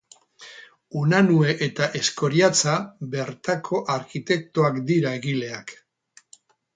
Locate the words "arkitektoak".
3.97-4.81